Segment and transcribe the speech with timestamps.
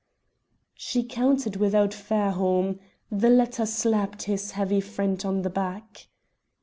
[0.73, 2.79] She counted without Fairholme.
[3.11, 6.07] The latter slapped his heavy friend on the back.